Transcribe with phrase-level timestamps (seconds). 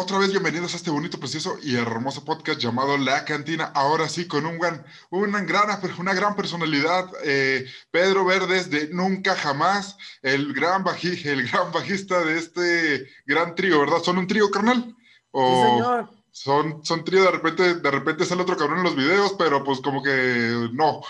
[0.00, 3.72] Otra vez bienvenidos a este bonito, precioso y hermoso podcast llamado La Cantina.
[3.74, 9.34] Ahora sí, con un gran, una, gran, una gran personalidad, eh, Pedro Verdes de Nunca
[9.34, 13.98] Jamás, el gran, baji, el gran bajista de este gran trío, ¿verdad?
[14.00, 14.94] ¿Son un trío, carnal?
[15.32, 16.10] ¿O sí, señor.
[16.30, 19.80] Son, son trío, de repente, de repente sale otro cabrón en los videos, pero pues
[19.80, 21.00] como que no.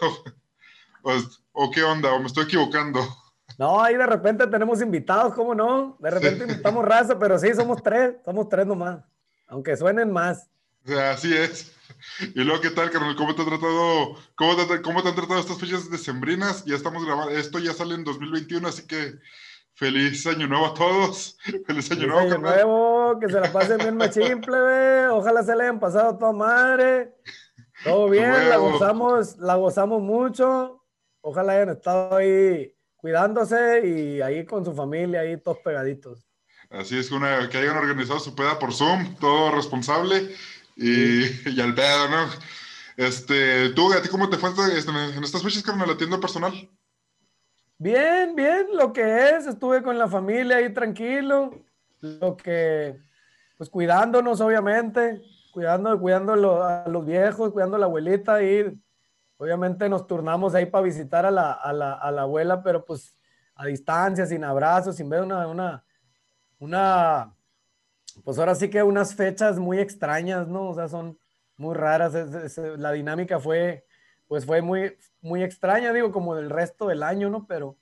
[1.02, 2.12] Pues, ¿O qué onda?
[2.12, 3.04] ¿O me estoy equivocando?
[3.58, 5.96] No, ahí de repente tenemos invitados, ¿cómo no?
[6.00, 9.04] De repente invitamos raza, pero sí, somos tres, somos tres nomás,
[9.46, 10.48] aunque suenen más.
[11.12, 11.72] Así es.
[12.34, 13.14] Y luego, ¿qué tal, carnal?
[13.14, 16.64] ¿Cómo te han tratado, cómo te, cómo te han tratado estas fechas decembrinas?
[16.64, 19.14] Ya estamos grabando, esto ya sale en 2021, así que
[19.74, 21.38] feliz año nuevo a todos.
[21.66, 25.06] Feliz año nuevo, año nuevo, que se la pasen bien machimple, ve.
[25.08, 27.14] Ojalá se le hayan pasado toda madre.
[27.84, 30.84] Todo bien, la gozamos, la gozamos mucho.
[31.20, 32.71] Ojalá hayan estado ahí
[33.02, 36.24] cuidándose y ahí con su familia, ahí todos pegaditos.
[36.70, 40.30] Así es, una, que hayan organizado su peda por Zoom, todo responsable
[40.76, 42.28] y, y al pedo, ¿no?
[42.96, 46.52] Este, tú, ¿a ti cómo te fue en estas fechas, carnal, la tienda personal?
[47.76, 51.50] Bien, bien, lo que es, estuve con la familia ahí tranquilo,
[52.00, 52.96] lo que,
[53.56, 55.22] pues cuidándonos, obviamente,
[55.52, 58.80] cuidando, cuidando a los viejos, cuidando a la abuelita y
[59.42, 63.16] Obviamente nos turnamos ahí para visitar a la, a, la, a la, abuela, pero pues
[63.56, 65.84] a distancia, sin abrazos, sin ver una, una,
[66.60, 67.34] una,
[68.22, 70.68] pues ahora sí que unas fechas muy extrañas, ¿no?
[70.68, 71.18] O sea, son
[71.56, 72.14] muy raras.
[72.78, 73.84] la dinámica fue,
[74.28, 77.44] pues fue muy, muy extraña, digo, como del resto del año, ¿no?
[77.48, 77.76] Pero,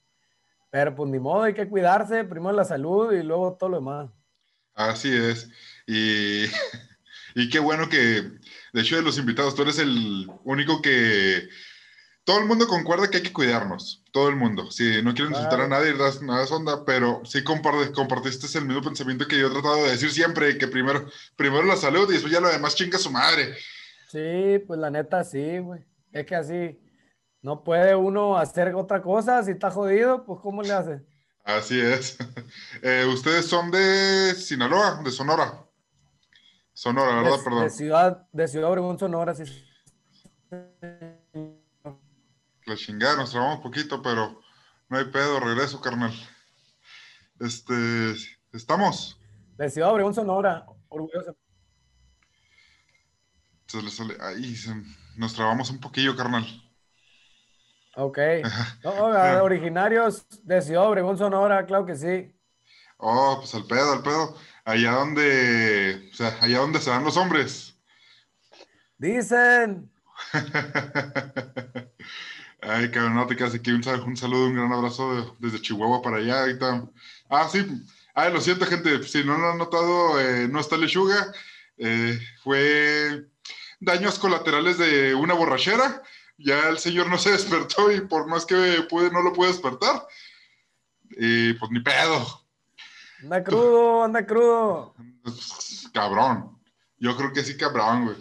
[0.71, 4.09] pero pues ni modo, hay que cuidarse, primero la salud y luego todo lo demás.
[4.73, 5.51] Así es.
[5.87, 6.47] Y,
[7.35, 8.40] y qué bueno que,
[8.73, 11.49] de hecho, de los invitados, tú eres el único que
[12.25, 14.71] todo el mundo concuerda que hay que cuidarnos, todo el mundo.
[14.71, 19.27] Si no quiero insultar a nadie, nada es onda, pero sí compartiste el mismo pensamiento
[19.27, 22.41] que yo he tratado de decir siempre, que primero, primero la salud y después ya
[22.41, 23.57] lo demás chinga su madre.
[24.09, 25.85] Sí, pues la neta sí, güey.
[26.13, 26.79] Es que así
[27.43, 31.01] no puede uno hacer otra cosa, si está jodido, pues ¿cómo le hace?
[31.45, 32.17] Así es.
[32.83, 35.65] Eh, Ustedes son de Sinaloa, de Sonora.
[36.81, 37.45] Sonora, ¿verdad?
[37.45, 37.65] Perdón.
[37.65, 39.45] De Ciudad, de Ciudad Obregón, Sonora, sí.
[42.65, 44.41] La chingada, nos trabamos poquito, pero
[44.89, 46.11] no hay pedo, regreso, carnal.
[47.39, 47.75] Este,
[48.55, 49.21] ¿estamos?
[49.59, 51.37] De Ciudad Obregón, Sonora, orgulloso.
[54.23, 54.57] ahí
[55.17, 56.47] nos trabamos un poquillo, carnal.
[57.95, 58.19] Ok.
[59.43, 62.35] originarios de Ciudad Obregón, Sonora, claro que sí.
[62.97, 67.17] Oh, pues al pedo, al pedo allá donde, o sea, allá donde se dan los
[67.17, 67.75] hombres.
[68.99, 69.91] Dicen.
[72.63, 73.71] Ay, cabrón, no te quedas aquí.
[73.71, 76.41] Un, saludo, un gran abrazo desde Chihuahua para allá.
[76.41, 76.87] Ahorita.
[77.29, 77.67] Ah, sí.
[78.15, 79.03] Ay, lo siento, gente.
[79.05, 81.33] Si no lo han notado, eh, no está lechuga.
[81.79, 83.27] Eh, fue
[83.81, 86.03] daños colaterales de una borrachera.
[86.37, 90.07] Ya el señor no se despertó y por más que pude, no lo pude despertar.
[91.11, 92.45] Y pues ni pedo.
[93.23, 94.95] Anda crudo, anda crudo.
[95.93, 96.61] Cabrón.
[97.01, 98.17] Yo creo que sí, cabrón, güey.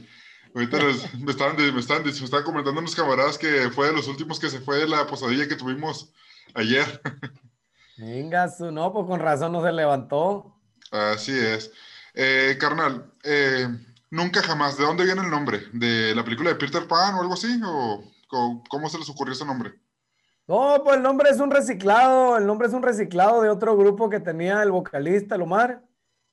[0.56, 0.78] Ahorita
[1.20, 4.50] me, estaban, me, estaban, me, estaban, comentando unos camaradas que fue de los últimos que
[4.50, 6.12] se fue de la posadilla que tuvimos
[6.56, 7.02] ayer.
[7.98, 10.56] Venga, su, no, pues con razón no se levantó.
[10.92, 11.72] Así es.
[12.14, 13.68] Eh, carnal, eh,
[14.10, 15.68] nunca jamás, ¿de dónde viene el nombre?
[15.74, 17.60] ¿De la película de Peter Pan o algo así?
[17.64, 19.74] ¿O, o cómo se les ocurrió ese nombre?
[20.50, 24.10] No, pues el nombre es un reciclado, el nombre es un reciclado de otro grupo
[24.10, 25.84] que tenía el vocalista, el Omar.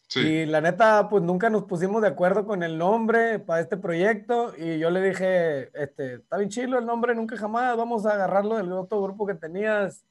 [0.08, 0.20] Sí.
[0.20, 4.54] Y la neta, pues nunca nos pusimos de acuerdo con el nombre para este proyecto.
[4.56, 8.56] Y yo le dije, este, está bien chilo el nombre, nunca jamás, vamos a agarrarlo
[8.56, 10.06] del otro grupo que tenías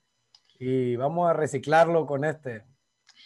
[0.60, 2.64] y vamos a reciclarlo con este.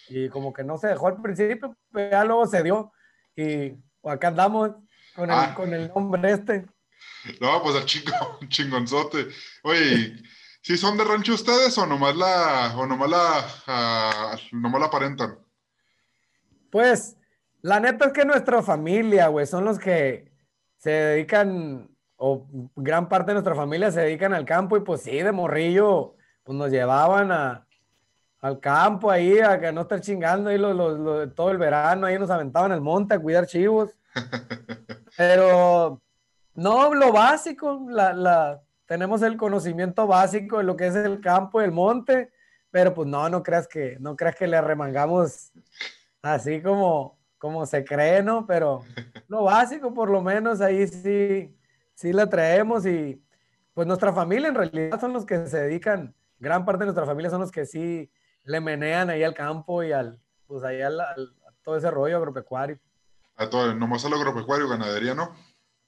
[0.08, 2.94] Y como que no se dejó al principio, pero ya luego se dio.
[3.36, 4.72] Y acá andamos
[5.14, 5.54] con el, ah.
[5.58, 6.66] con el nombre este.
[7.42, 9.28] No, pues el chingo, chingonzote.
[9.64, 10.16] Oye,
[10.62, 15.40] ¿Sí son de rancho ustedes o nomás la, o nomás la, uh, nomás la aparentan?
[16.70, 17.18] Pues,
[17.62, 20.32] la neta es que nuestra familia, güey, son los que
[20.78, 25.18] se dedican, o gran parte de nuestra familia se dedican al campo y pues sí,
[25.22, 27.66] de morrillo, pues nos llevaban a,
[28.42, 30.60] al campo ahí, a que no estar chingando ahí
[31.36, 33.92] todo el verano, ahí nos aventaban al monte a cuidar chivos.
[35.18, 36.02] Pero,
[36.54, 41.62] no, lo básico, la, la, tenemos el conocimiento básico de lo que es el campo,
[41.62, 42.32] el monte,
[42.72, 45.52] pero pues no, no creas que, no creas que le arremangamos
[46.24, 48.48] así como, como se cree, ¿no?
[48.48, 48.84] Pero
[49.28, 51.56] lo básico, por lo menos, ahí sí,
[51.94, 53.24] sí la traemos y
[53.76, 57.30] pues nuestra familia en realidad son los que se dedican, gran parte de nuestra familia
[57.30, 58.12] son los que sí
[58.44, 60.98] le menean ahí al campo y al, pues ahí al,
[61.62, 62.80] todo ese rollo agropecuario.
[63.36, 65.36] A todo, nomás al agropecuario, ganadería, ¿no?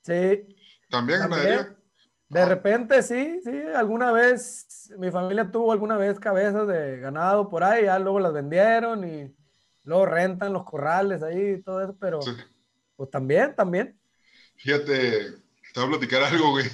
[0.03, 0.56] Sí.
[0.88, 1.81] ¿También, ganadería?
[2.31, 7.62] De repente sí, sí, alguna vez, mi familia tuvo alguna vez cabezas de ganado por
[7.62, 9.36] ahí, ya luego las vendieron y
[9.83, 12.22] luego rentan los corrales ahí y todo eso, pero
[12.95, 14.00] pues también, también.
[14.56, 15.31] Fíjate,
[15.74, 16.66] te voy a platicar algo, güey.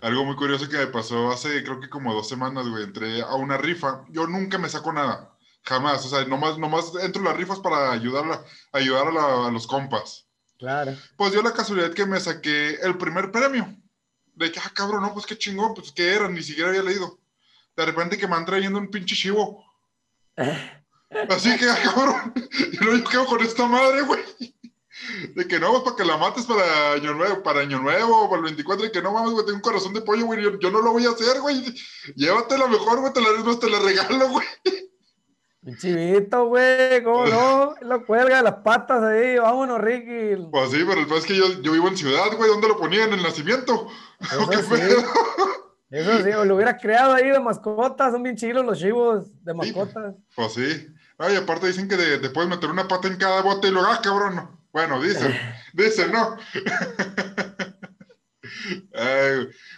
[0.00, 2.82] Algo muy curioso que me pasó hace, creo que como dos semanas, güey.
[2.82, 4.04] Entré a una rifa.
[4.08, 5.30] Yo nunca me saco nada.
[5.62, 6.04] Jamás.
[6.04, 10.26] O sea, nomás, nomás entro en las rifas para ayudar, a, ayudar a, los compas.
[10.58, 10.96] Claro.
[11.16, 13.76] Pues dio la casualidad que me saqué el primer premio.
[14.34, 17.18] De que, ah, cabrón, no, pues qué chingón, pues qué era, ni siquiera había leído.
[17.76, 19.64] De repente que me van trayendo un pinche chivo.
[21.28, 22.34] Así que, ah, cabrón,
[22.72, 24.22] y no yo quedo con esta madre, güey.
[25.34, 28.38] De que no, pues para que la mates para año nuevo, para año nuevo, para
[28.38, 30.80] el 24, y que no mames, güey, tengo un corazón de pollo, güey, yo, no
[30.80, 31.74] lo voy a hacer, güey.
[32.14, 34.46] Llévatela mejor, güey, te la, te la regalo, güey.
[35.64, 37.74] Un chivito, güey, ¿cómo no?
[37.82, 40.48] Lo cuelga de las patas ahí, vámonos, Ricky.
[40.50, 43.04] Pues sí, pero el es que yo, yo vivo en ciudad, güey, ¿dónde lo ponía?
[43.04, 43.86] ¿En el nacimiento?
[44.20, 44.82] Eso sí.
[45.90, 49.54] Eso sí, o lo hubiera creado ahí de mascotas, son bien chilos los chivos de
[49.54, 50.14] mascotas.
[50.34, 50.88] pues sí.
[51.18, 54.00] Ay, aparte dicen que te puedes meter una pata en cada bote y lo ah,
[54.02, 54.60] cabrón, no.
[54.72, 55.32] Bueno, dicen,
[55.74, 56.36] dicen, ¿no?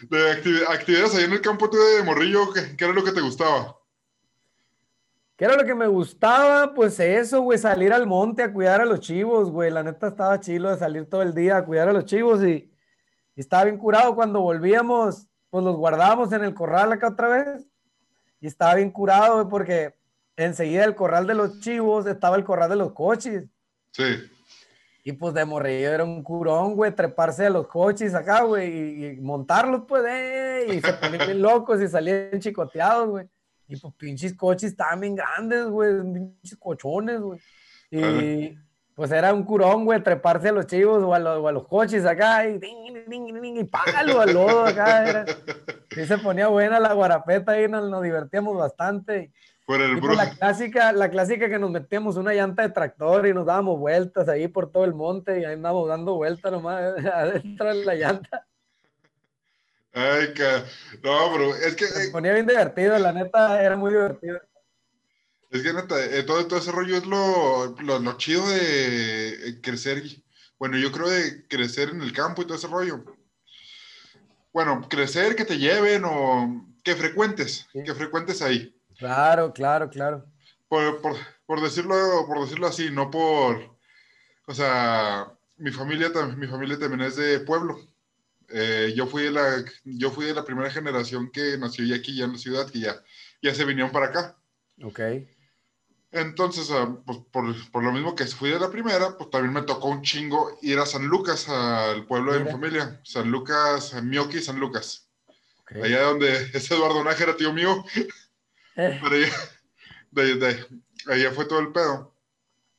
[0.09, 0.33] de
[0.69, 3.77] actividades ahí en el campo tú de morrillo, ¿qué, ¿qué, era lo que te gustaba?
[5.37, 6.75] ¿Qué era lo que me gustaba?
[6.75, 9.71] Pues eso, güey, salir al monte a cuidar a los chivos, güey.
[9.71, 12.73] La neta estaba chilo de salir todo el día a cuidar a los chivos y,
[13.35, 17.67] y estaba bien curado cuando volvíamos, pues los guardábamos en el corral acá otra vez.
[18.41, 19.95] Y estaba bien curado, güey, porque
[20.37, 23.45] enseguida el corral de los chivos estaba el corral de los coches.
[23.91, 24.31] Sí.
[25.03, 29.21] Y pues de morrillo era un curón, güey, treparse a los coches acá, güey, y,
[29.21, 33.29] montarlos, pues, eh, y se ponían bien locos y salían chicoteados, güey.
[33.67, 37.41] Y pues pinches coches estaban bien grandes, güey, pinches cochones, güey.
[37.91, 38.59] Y
[38.95, 42.59] pues era un curón, güey, treparse a los chivos o a, los, coches acá y,
[42.59, 45.09] ding, ding, ding, y págalo al lodo acá.
[45.09, 45.25] Era.
[45.97, 49.33] Y se ponía buena la guarapeta y nos, nos divertíamos bastante.
[49.67, 53.47] Por el la clásica, la clásica que nos metíamos una llanta de tractor y nos
[53.47, 56.83] dábamos vueltas ahí por todo el monte y ahí andábamos dando vueltas nomás
[57.15, 58.47] adentro de la llanta.
[59.95, 60.65] Ay, que...
[61.05, 61.87] No, pero es que...
[61.87, 64.41] Se ponía bien divertido, la neta, era muy divertido.
[65.51, 69.61] Es que neta, eh, todo, todo ese rollo es lo, lo, lo, chido de eh,
[69.63, 70.03] crecer.
[70.59, 73.05] Bueno, yo creo de crecer en el campo y todo ese rollo.
[74.53, 78.77] Bueno, crecer, que te lleven o que frecuentes, que frecuentes ahí.
[78.99, 80.25] Claro, claro, claro.
[80.67, 81.95] Por, por, por, decirlo,
[82.27, 83.77] por decirlo así, no por,
[84.47, 87.79] o sea, mi familia, mi familia también es de pueblo.
[88.51, 92.17] Eh, yo, fui de la, yo fui de la primera generación que nació ya aquí,
[92.17, 93.03] ya en la ciudad, que ya,
[93.43, 94.37] ya se vinieron para acá.
[94.83, 95.01] Ok.
[96.11, 99.63] Entonces, ah, pues, por, por, lo mismo que fui de la primera, pues también me
[99.63, 103.01] tocó un chingo ir a San Lucas, al pueblo de mi familia.
[103.03, 105.09] San Lucas, Mioki, San Lucas.
[105.67, 107.85] Allá donde es Eduardo Nájera, tío mío.
[108.77, 109.01] Eh.
[109.03, 110.67] Pero de,
[111.07, 112.15] allá fue todo el pedo.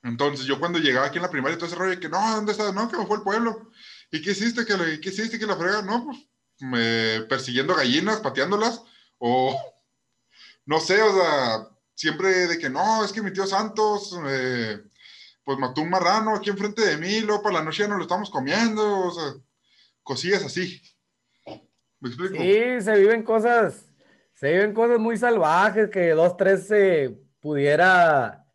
[0.03, 2.73] Entonces, yo cuando llegaba aquí en la primaria, todo ese rollo, que no, ¿dónde estás?
[2.73, 3.71] No, que me fue el pueblo.
[4.15, 4.65] ¿Y qué hiciste?
[4.65, 5.37] ¿Qué, ¿Qué hiciste?
[5.37, 5.81] que la frega?
[5.81, 8.81] No, pues, persiguiendo gallinas, pateándolas,
[9.17, 9.59] o
[10.65, 14.81] no sé, o sea, siempre de que no, es que mi tío Santos, eh,
[15.43, 18.03] pues mató un marrano aquí enfrente de mí, luego para la noche ya no lo
[18.03, 19.33] estamos comiendo, o sea,
[20.01, 20.81] cosillas así.
[21.99, 22.35] ¿Me explico?
[22.35, 23.85] Sí, se viven cosas
[24.35, 28.45] se viven cosas muy salvajes que dos, tres se pudiera,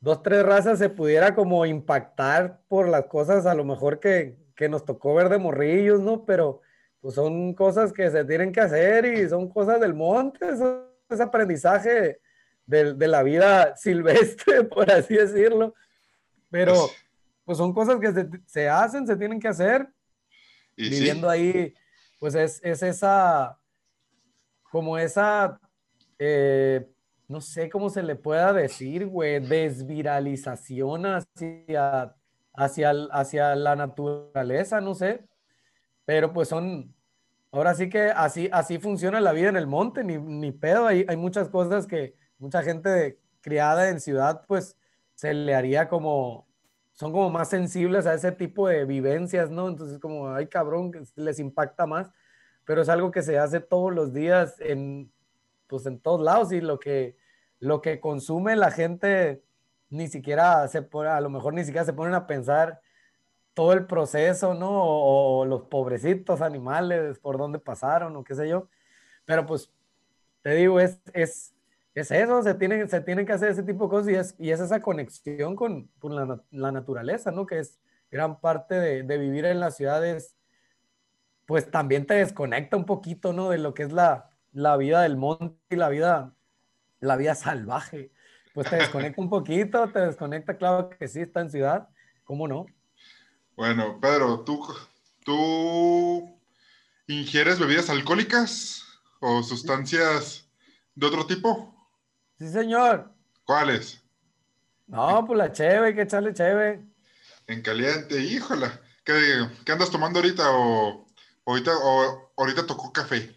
[0.00, 4.68] dos, tres razas se pudiera como impactar por las cosas a lo mejor que, que
[4.68, 6.24] nos tocó ver de morrillos, ¿no?
[6.24, 6.60] Pero
[7.00, 10.46] pues son cosas que se tienen que hacer y son cosas del monte,
[11.10, 12.20] es aprendizaje
[12.64, 15.74] de, de, la vida silvestre, por así decirlo.
[16.48, 16.92] Pero pues,
[17.44, 19.88] pues son cosas que se, se, hacen, se tienen que hacer.
[20.76, 21.74] ¿Y Viviendo ahí,
[22.20, 23.58] pues es, es esa
[24.70, 25.60] como esa,
[26.20, 26.88] eh,
[27.26, 32.14] no sé cómo se le pueda decir, güey, desviralización hacia,
[32.54, 35.26] hacia, hacia la naturaleza, no sé.
[36.04, 36.94] Pero pues son,
[37.50, 40.86] ahora sí que así, así funciona la vida en el monte, ni, ni pedo.
[40.86, 44.76] Hay, hay muchas cosas que mucha gente criada en ciudad, pues
[45.14, 46.48] se le haría como,
[46.92, 49.68] son como más sensibles a ese tipo de vivencias, ¿no?
[49.68, 52.10] Entonces como, ay cabrón, les impacta más
[52.64, 55.12] pero es algo que se hace todos los días en,
[55.66, 57.16] pues en todos lados y lo que,
[57.58, 59.42] lo que consume la gente
[59.92, 62.80] ni siquiera se a lo mejor ni siquiera se ponen a pensar
[63.54, 64.70] todo el proceso, ¿no?
[64.70, 68.68] O, los pobrecitos animales, por dónde pasaron o qué sé yo.
[69.24, 69.70] Pero pues,
[70.42, 71.54] te digo, es, es,
[71.94, 74.50] es eso, se tienen, se tienen que hacer ese tipo de cosas y es, y
[74.50, 77.46] es esa conexión con, con la, la, naturaleza, ¿no?
[77.46, 77.78] Que es
[78.10, 80.36] gran parte de, de, vivir en las ciudades,
[81.46, 83.50] pues también te desconecta un poquito, ¿no?
[83.50, 86.34] De lo que es la, la vida del monte y la vida,
[87.00, 88.10] la vida salvaje.
[88.54, 91.88] Pues te desconecta un poquito, te desconecta, claro que sí, está en ciudad,
[92.24, 92.66] ¿cómo no?
[93.56, 94.66] Bueno, Pedro, ¿tú,
[95.24, 96.38] tú
[97.06, 98.84] ingieres bebidas alcohólicas
[99.20, 100.48] o sustancias
[100.94, 101.74] de otro tipo?
[102.38, 103.10] Sí, señor.
[103.44, 104.02] ¿Cuáles?
[104.86, 106.84] No, pues la cheve, hay que echarle cheve.
[107.46, 108.80] En caliente, híjola.
[109.04, 110.50] ¿Qué, qué andas tomando ahorita?
[110.50, 111.06] ¿O
[111.46, 113.34] ahorita, o ahorita tocó café?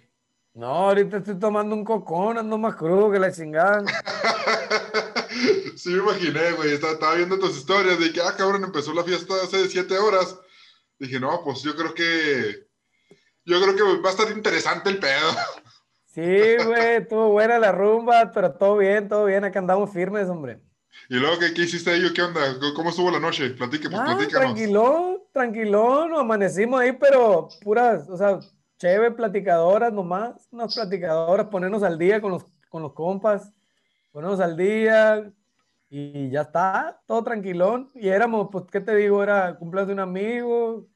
[0.53, 3.83] No, ahorita estoy tomando un cocón, ando más crudo que la chingada.
[5.85, 6.73] sí, me imaginé, güey.
[6.73, 10.37] Estaba, estaba, viendo tus historias de que, ah, cabrón, empezó la fiesta hace siete horas.
[10.99, 12.65] Dije, no, pues yo creo que.
[13.45, 15.31] Yo creo que va a estar interesante el pedo.
[16.07, 20.59] Sí, güey, estuvo buena la rumba, pero todo bien, todo bien, acá andamos firmes, hombre.
[21.09, 22.11] ¿Y luego qué, qué hiciste ahí?
[22.13, 22.41] ¿Qué onda?
[22.73, 23.49] ¿Cómo estuvo la noche?
[23.51, 28.39] Platique, pues, ah, Tranquilón, tranquilón, amanecimos ahí, pero puras, o sea,
[28.79, 33.51] chévere, platicadoras nomás, unas platicadoras, ponernos al día con los, con los compas,
[34.11, 35.31] ponernos al día
[35.97, 37.89] y ya está, todo tranquilón.
[37.95, 39.23] Y éramos, pues, ¿qué te digo?
[39.23, 40.87] Era cumpleaños de un amigo,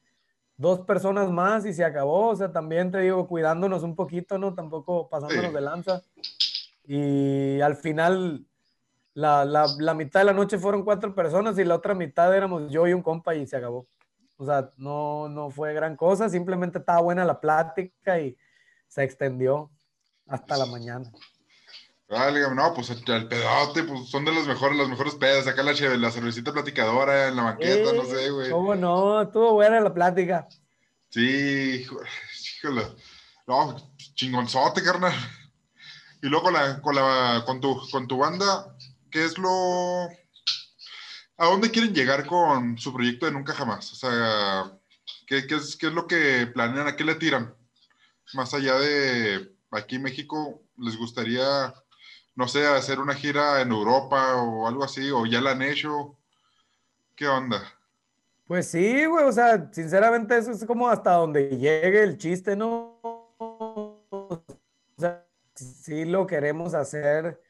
[0.58, 2.28] dos personas más y se acabó.
[2.28, 4.54] O sea, también te digo, cuidándonos un poquito, ¿no?
[4.54, 6.02] Tampoco pasándonos de lanza.
[6.84, 8.44] Y al final,
[9.14, 12.70] la, la, la, mitad de la noche fueron cuatro personas y la otra mitad éramos
[12.70, 13.86] yo y un compa y se acabó.
[14.36, 18.36] O sea, no, no fue gran cosa, simplemente estaba buena la plática y
[18.86, 19.70] se extendió
[20.26, 21.10] hasta la mañana.
[22.10, 25.46] Vale, no, pues el, pedote, pues son de los mejores, los mejores pedos.
[25.46, 28.50] Acá la, la cervecita platicadora en la banqueta, no sé, güey.
[28.50, 29.22] ¿Cómo no?
[29.22, 30.48] Estuvo buena la plática.
[31.08, 31.86] Sí,
[32.56, 32.82] híjole.
[33.46, 33.76] No,
[34.14, 35.12] chingonzote, carnal.
[36.20, 38.76] Y luego con, la, con, la, con, tu, con tu banda,
[39.08, 40.08] ¿qué es lo.
[41.36, 43.92] ¿A dónde quieren llegar con su proyecto de Nunca Jamás?
[43.92, 44.76] O sea,
[45.28, 46.88] ¿qué, qué, es, qué es lo que planean?
[46.88, 47.54] ¿A qué le tiran?
[48.34, 51.72] Más allá de aquí en México, ¿les gustaría
[52.40, 56.16] no sé, hacer una gira en Europa o algo así, o ya la han hecho.
[57.14, 57.60] ¿Qué onda?
[58.46, 62.98] Pues sí, güey, o sea, sinceramente eso es como hasta donde llegue el chiste, ¿no?
[63.02, 64.42] O
[64.96, 65.22] sea,
[65.54, 67.42] sí lo queremos hacer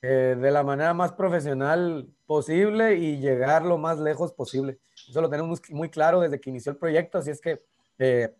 [0.00, 4.78] eh, de la manera más profesional posible y llegar lo más lejos posible.
[5.10, 7.62] Eso lo tenemos muy claro desde que inició el proyecto, así es que,
[7.98, 8.34] eh,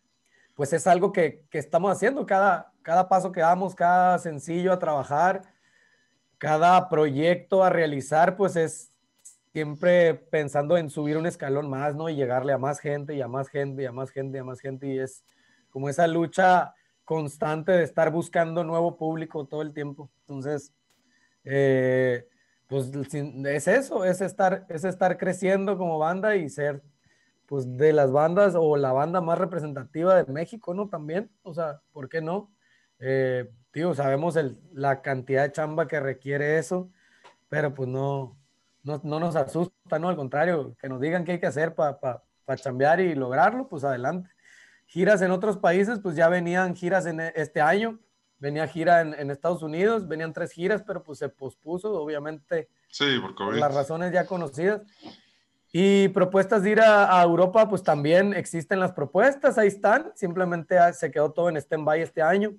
[0.54, 4.78] pues es algo que, que, estamos haciendo, cada, cada paso que damos, cada sencillo a
[4.78, 5.42] trabajar,
[6.42, 8.92] cada proyecto a realizar, pues es
[9.52, 12.08] siempre pensando en subir un escalón más, ¿no?
[12.08, 14.44] Y llegarle a más gente y a más gente y a más gente y a
[14.44, 14.88] más gente.
[14.88, 15.24] Y es
[15.70, 20.10] como esa lucha constante de estar buscando nuevo público todo el tiempo.
[20.22, 20.74] Entonces,
[21.44, 22.26] eh,
[22.66, 26.82] pues es eso, es estar, es estar creciendo como banda y ser
[27.46, 30.88] pues de las bandas o la banda más representativa de México, ¿no?
[30.88, 32.50] También, o sea, ¿por qué no?
[33.02, 36.90] Eh, Tío, sabemos el, la cantidad de chamba que requiere eso,
[37.48, 38.36] pero pues no,
[38.82, 40.10] no, no nos asusta, ¿no?
[40.10, 43.68] Al contrario, que nos digan qué hay que hacer para pa, pa chambear y lograrlo,
[43.68, 44.28] pues adelante.
[44.84, 47.98] Giras en otros países, pues ya venían giras en este año,
[48.38, 53.18] venía gira en, en Estados Unidos, venían tres giras, pero pues se pospuso, obviamente, sí,
[53.22, 54.82] por, por las razones ya conocidas.
[55.72, 60.76] Y propuestas de ir a, a, Europa, pues también existen las propuestas, ahí están, simplemente
[60.92, 62.54] se quedó todo en stand-by este año.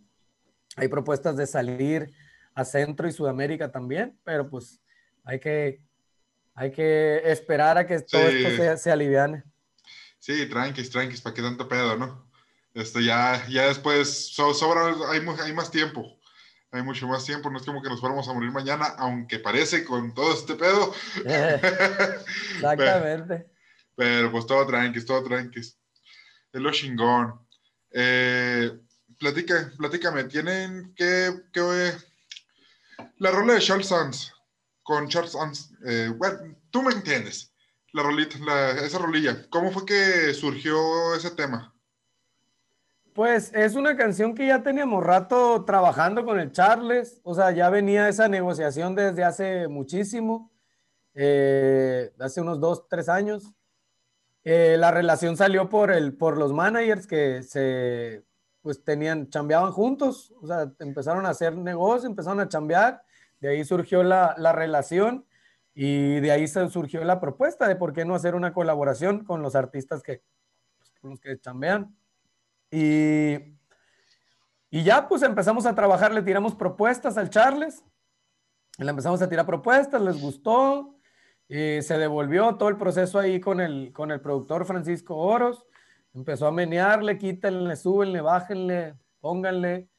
[0.75, 2.13] Hay propuestas de salir
[2.55, 4.79] a Centro y Sudamérica también, pero pues
[5.23, 5.81] hay que,
[6.55, 9.43] hay que esperar a que todo esto se, se, aliviane.
[10.19, 12.29] Sí, tranquis, tranquis, ¿para qué tanto pedo, no?
[12.73, 16.19] Esto ya, ya después sobra, hay, hay más tiempo
[16.73, 19.85] hay mucho más tiempo, no es como que nos fuéramos a morir mañana, aunque parece
[19.85, 20.93] con todo este pedo.
[22.55, 23.45] Exactamente.
[23.95, 25.77] pero, pero, pues todo tranquis, todo tranquis.
[26.51, 27.39] Es lo chingón.
[27.91, 28.71] Eh,
[29.23, 31.93] platica, platícame, tienen que, que
[33.19, 34.33] la rola de Charles Sands
[34.83, 37.53] con Charles Sands, eh, bueno, tú me entiendes,
[37.93, 38.37] la rolita,
[38.83, 41.73] esa rolilla, ¿cómo fue que surgió ese tema?
[43.13, 47.69] Pues es una canción que ya teníamos rato trabajando con el Charles, o sea, ya
[47.69, 50.51] venía esa negociación desde hace muchísimo,
[51.13, 53.53] eh, hace unos dos, tres años.
[54.43, 58.25] Eh, la relación salió por, el, por los managers que se
[58.63, 63.03] pues tenían, chambeaban juntos, o sea, empezaron a hacer negocio, empezaron a chambear,
[63.41, 65.25] de ahí surgió la, la relación
[65.75, 69.53] y de ahí surgió la propuesta de por qué no hacer una colaboración con los
[69.55, 70.23] artistas que,
[70.77, 71.93] pues, con los que chambean.
[72.71, 73.35] Y,
[74.69, 77.83] y ya pues empezamos a trabajar, le tiramos propuestas al Charles
[78.77, 80.95] Le empezamos a tirar propuestas, les gustó,
[81.47, 85.67] y se devolvió todo el proceso ahí con el, con el productor Francisco Oros.
[86.13, 89.89] Empezó a menearle, quítenle, súbenle, bájenle, pónganle.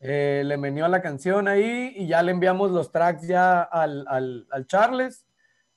[0.00, 4.46] Eh, le meneó la canción ahí y ya le enviamos los tracks ya al, al,
[4.50, 5.26] al Charles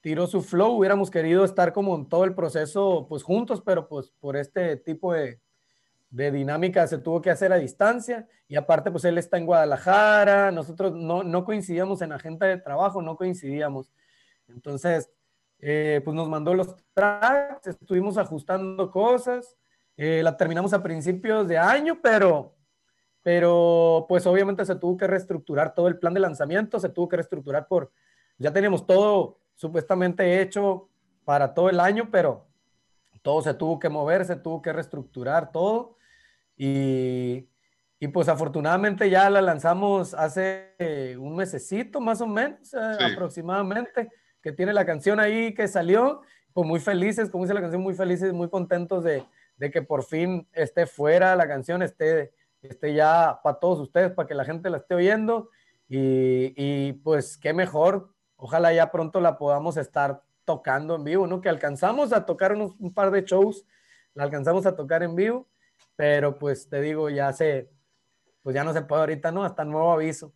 [0.02, 0.78] tiró su flow.
[0.78, 5.14] Hubiéramos querido estar como en todo el proceso, pues juntos, pero pues por este tipo
[5.14, 5.42] de,
[6.10, 8.28] de dinámica se tuvo que hacer a distancia.
[8.48, 13.02] Y aparte, pues él está en Guadalajara, nosotros no, no coincidíamos en agenda de trabajo,
[13.02, 13.92] no coincidíamos.
[14.48, 15.10] Entonces,
[15.60, 19.58] eh, pues nos mandó los tracks, estuvimos ajustando cosas,
[19.98, 22.56] eh, la terminamos a principios de año, pero,
[23.24, 27.16] pero pues obviamente se tuvo que reestructurar todo el plan de lanzamiento, se tuvo que
[27.16, 27.92] reestructurar por,
[28.38, 30.88] ya teníamos todo supuestamente hecho
[31.26, 32.46] para todo el año, pero
[33.24, 35.98] todo se tuvo que mover, se tuvo que reestructurar todo.
[36.56, 37.50] Y,
[38.00, 44.10] y pues afortunadamente ya la lanzamos hace un mesecito más o menos, eh, aproximadamente,
[44.42, 46.22] que tiene la canción ahí que salió.
[46.54, 49.26] Pues muy felices, como dice la canción, muy felices, muy contentos de,
[49.58, 54.28] de que por fin esté fuera la canción, esté, esté ya para todos ustedes, para
[54.28, 55.50] que la gente la esté oyendo.
[55.90, 61.42] Y, y pues qué mejor Ojalá ya pronto la podamos estar tocando en vivo, ¿no?
[61.42, 63.66] Que alcanzamos a tocar unos, un par de shows,
[64.14, 65.48] la alcanzamos a tocar en vivo,
[65.96, 67.70] pero pues te digo, ya se,
[68.44, 69.44] pues ya no se puede ahorita, ¿no?
[69.44, 70.34] Hasta nuevo aviso.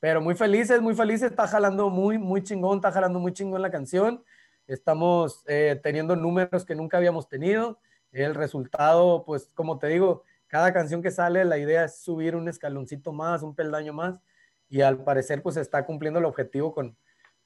[0.00, 3.70] Pero muy felices, muy felices, está jalando muy, muy chingón, está jalando muy chingón la
[3.70, 4.24] canción.
[4.66, 7.78] Estamos eh, teniendo números que nunca habíamos tenido.
[8.12, 12.48] El resultado, pues como te digo, cada canción que sale, la idea es subir un
[12.48, 14.20] escaloncito más, un peldaño más,
[14.68, 16.96] y al parecer pues está cumpliendo el objetivo con,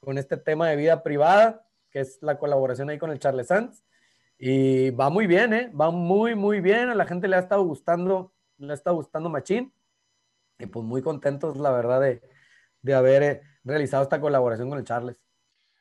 [0.00, 3.82] con este tema de vida privada, que es la colaboración ahí con el Charles Sanz.
[4.38, 5.68] Y va muy bien, ¿eh?
[5.68, 6.90] Va muy, muy bien.
[6.90, 9.72] A la gente le ha estado gustando, le ha estado gustando Machín.
[10.58, 12.22] Y pues muy contentos, la verdad, de,
[12.82, 15.20] de haber eh, realizado esta colaboración con el Charles.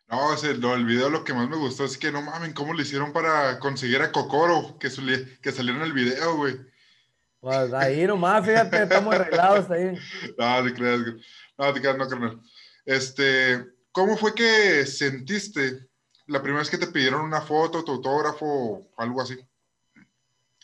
[0.07, 2.73] No, ese, lo, el video lo que más me gustó es que no mamen cómo
[2.73, 4.89] le hicieron para conseguir a Cocoro, que,
[5.41, 6.57] que salió en el video, güey.
[7.39, 9.97] Pues ahí nomás, fíjate, estamos arreglados ahí.
[10.37, 10.99] No, te creas,
[11.57, 12.41] no, te creas, no, carnal.
[12.85, 15.87] Este, ¿Cómo fue que sentiste
[16.27, 19.37] la primera vez que te pidieron una foto, tu autógrafo o algo así?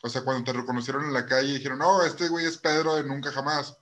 [0.04, 2.96] O sea, cuando te reconocieron en la calle y dijeron, no, este güey es Pedro
[2.96, 3.78] de Nunca Jamás.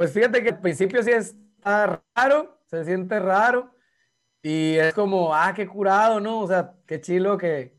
[0.00, 3.70] Pues fíjate que al principio sí está raro, se siente raro
[4.42, 6.40] y es como, ah, qué curado, ¿no?
[6.40, 7.76] O sea, qué chilo que,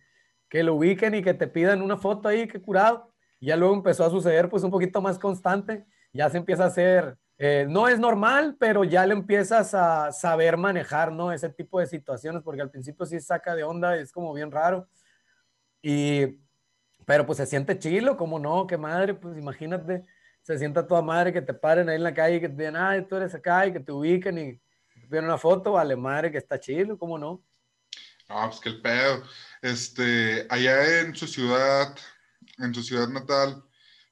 [0.48, 3.12] que lo ubiquen y que te pidan una foto ahí, qué curado.
[3.40, 7.18] Ya luego empezó a suceder pues un poquito más constante ya se empieza a hacer,
[7.40, 11.32] eh, no es normal, pero ya le empiezas a saber manejar, ¿no?
[11.32, 14.88] Ese tipo de situaciones, porque al principio sí saca de onda, es como bien raro.
[15.82, 16.40] Y,
[17.04, 20.06] pero pues se siente chilo, como no, qué madre, pues imagínate,
[20.42, 22.76] se sienta toda madre que te paren ahí en la calle y que te digan,
[22.76, 24.54] ay, tú eres acá y que te ubiquen y
[25.00, 27.44] te piden una foto, vale madre que está chilo, ¿cómo no?
[28.30, 29.24] No, pues que el pedo.
[29.62, 31.96] Este, allá en su ciudad,
[32.60, 33.64] en su ciudad natal,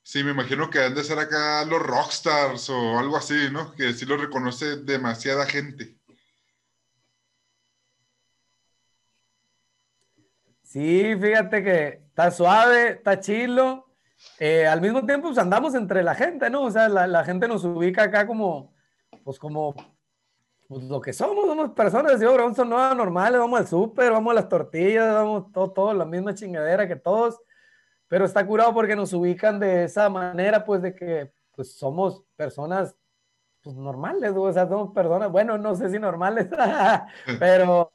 [0.10, 3.74] Sí, me imagino que han de ser acá los rockstars o algo así, ¿no?
[3.76, 6.00] Que sí lo reconoce demasiada gente.
[10.63, 13.88] Sí, fíjate que está suave, está chilo.
[14.39, 16.63] Eh, al mismo tiempo, pues andamos entre la gente, ¿no?
[16.63, 18.73] O sea, la, gente nos ubica acá como,
[19.23, 19.75] pues como,
[20.67, 24.36] pues lo que somos, somos personas, yo, son no normales, vamos al súper, vamos a
[24.36, 27.39] las tortillas, vamos todo, todo, la misma chingadera que todos
[28.10, 32.95] pero está curado porque nos ubican de esa manera, pues de que pues somos personas
[33.62, 36.47] pues, normales, o sea, somos personas, bueno, no sé si normales,
[37.39, 37.93] pero,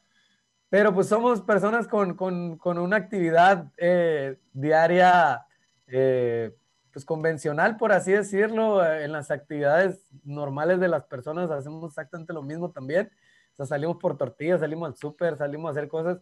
[0.70, 5.43] pero pues somos personas con, con, con una actividad eh, diaria,
[5.87, 6.55] eh,
[6.92, 12.42] pues convencional, por así decirlo, en las actividades normales de las personas hacemos exactamente lo
[12.42, 13.11] mismo también,
[13.53, 16.20] o sea, salimos por tortillas, salimos al súper, salimos a hacer cosas,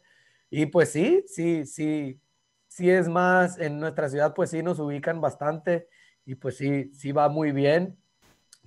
[0.50, 2.20] y pues sí, sí, sí,
[2.68, 5.88] sí es más, en nuestra ciudad pues sí nos ubican bastante
[6.24, 7.98] y pues sí, sí va muy bien.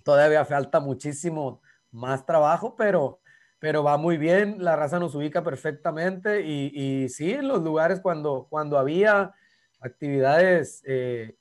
[0.03, 3.19] Todavía falta muchísimo más trabajo, pero,
[3.59, 7.99] pero va muy bien, la raza nos ubica perfectamente y, y sí, en los lugares
[8.01, 9.33] cuando, cuando había
[9.85, 11.37] actividades eh,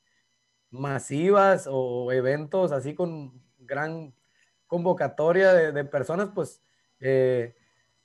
[0.70, 4.14] masivas o eventos así con gran
[4.66, 6.62] convocatoria de, de personas, pues
[7.00, 7.54] eh,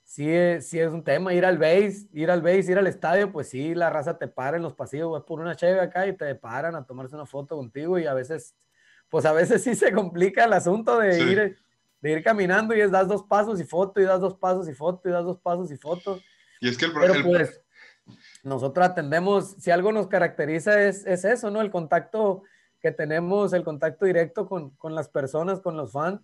[0.02, 3.74] sí, es un tema, ir al base, ir al base, ir al estadio, pues sí,
[3.74, 6.74] la raza te para en los pasillos, vas por una cheve acá y te paran
[6.74, 8.54] a tomarse una foto contigo y a veces,
[9.08, 11.58] pues a veces sí se complica el asunto de, ir,
[12.00, 14.74] de ir caminando y es das dos pasos y foto y das dos pasos y
[14.74, 16.20] foto y das dos pasos y foto.
[16.60, 17.62] Y es que el, Pero pues
[18.42, 21.60] nosotros atendemos, si algo nos caracteriza es, es eso, ¿no?
[21.60, 22.42] El contacto
[22.80, 26.20] que tenemos el contacto directo con, con las personas, con los fans.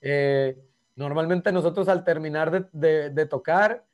[0.00, 0.56] Eh,
[0.94, 3.84] normalmente nosotros al terminar de, de, tocar,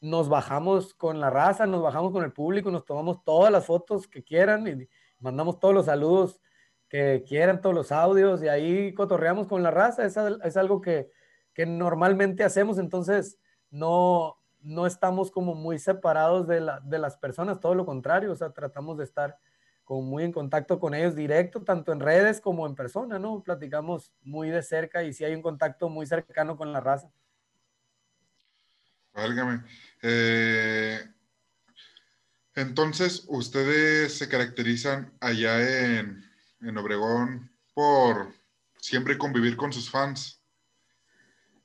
[0.00, 4.06] nos bajamos con la raza, nos bajamos con el público, nos tomamos todas las fotos
[4.06, 4.88] que quieran y
[5.18, 6.40] mandamos todos los saludos
[6.88, 10.06] que quieran, todos los audios y ahí cotorreamos con la raza.
[10.06, 11.10] Es, es algo que,
[11.52, 13.38] que normalmente hacemos, entonces
[13.70, 18.36] no, no estamos como muy separados de, la, de las personas, todo lo contrario, o
[18.36, 19.38] sea, tratamos de estar
[19.84, 23.42] como muy en contacto con ellos directo, tanto en redes como en persona, ¿no?
[23.42, 27.10] Platicamos muy de cerca y sí hay un contacto muy cercano con la raza.
[29.14, 29.62] Válgame.
[30.02, 31.00] Eh,
[32.54, 36.22] entonces, ustedes se caracterizan allá en,
[36.60, 38.34] en Obregón por
[38.80, 40.37] siempre convivir con sus fans.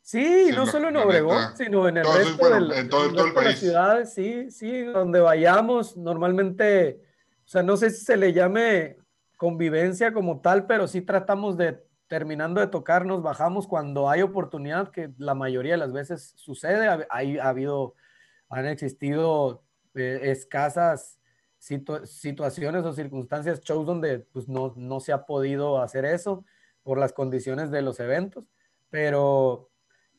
[0.04, 3.48] Sí, no solo en Obregón, sino en el resto, del, todo, el país.
[3.48, 7.00] las ciudades, sí, sí, donde vayamos, normalmente,
[7.46, 8.98] o sea, no sé si se le llame
[9.38, 14.92] convivencia como tal, pero sí tratamos de, terminando de tocar, nos bajamos cuando hay oportunidad,
[14.92, 17.96] que la mayoría de las veces sucede, ha, ha habido,
[18.50, 19.64] han existido
[19.96, 21.18] eh, escasas
[21.60, 26.44] situaciones o circunstancias, shows donde pues no, no se ha podido hacer eso
[26.84, 28.44] por las condiciones de los eventos,
[28.90, 29.70] pero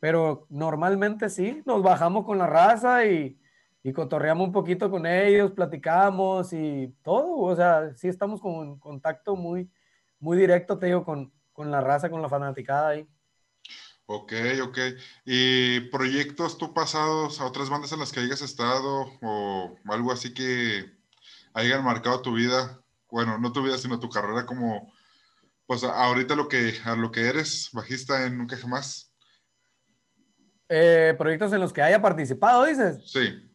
[0.04, 3.38] pero normalmente sí, nos bajamos con la raza y,
[3.82, 9.34] y cotorreamos un poquito con ellos, platicamos y todo, o sea, sí estamos con contacto
[9.34, 9.70] muy,
[10.18, 13.08] muy directo, te digo, con, con la raza, con la fanaticada ahí.
[14.04, 14.78] Ok, ok.
[15.24, 20.34] ¿Y proyectos tú pasados a otras bandas en las que hayas estado o algo así
[20.34, 20.84] que
[21.54, 22.78] hayan marcado tu vida?
[23.10, 24.92] Bueno, no tu vida, sino tu carrera como,
[25.64, 29.13] pues ahorita lo que, a lo que eres, bajista en Nunca Jamás.
[30.68, 33.00] Eh, proyectos en los que haya participado, dices.
[33.04, 33.50] Sí.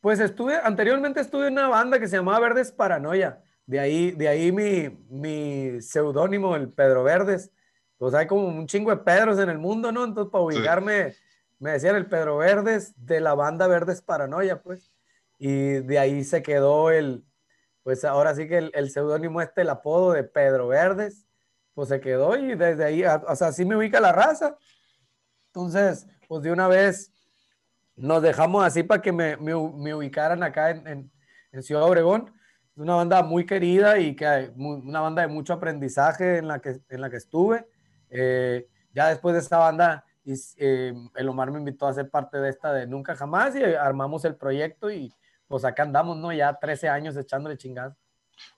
[0.00, 3.42] Pues estuve, anteriormente estuve en una banda que se llamaba Verdes Paranoia.
[3.64, 7.50] De ahí, de ahí mi, mi seudónimo, el Pedro Verdes.
[7.98, 10.04] Pues hay como un chingo de Pedros en el mundo, ¿no?
[10.04, 11.14] Entonces, para ubicarme,
[11.58, 14.92] me decían el Pedro Verdes de la banda Verdes Paranoia, pues.
[15.38, 17.24] Y de ahí se quedó el,
[17.82, 21.26] pues ahora sí que el, el seudónimo este, el apodo de Pedro Verdes,
[21.74, 24.56] pues se quedó y desde ahí, o sea, así me ubica la raza.
[25.48, 27.12] Entonces, pues de una vez
[27.96, 31.10] nos dejamos así para que me, me, ubicaran acá en,
[31.52, 32.32] en, Ciudad Obregón.
[32.74, 36.80] Es una banda muy querida y que una banda de mucho aprendizaje en la que,
[36.90, 37.66] en la que estuve.
[38.10, 42.50] Eh, ya después de esta banda, eh, el Omar me invitó a ser parte de
[42.50, 45.14] esta de Nunca Jamás y armamos el proyecto y
[45.48, 46.32] pues acá andamos, ¿no?
[46.32, 47.96] Ya 13 años echándole chingadas.